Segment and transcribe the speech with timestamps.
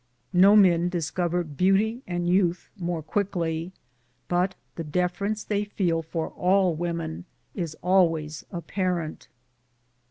[0.33, 3.71] No men discover beauty and youth more quickly,
[4.27, 9.27] but the deference they feel for all women is always apparent.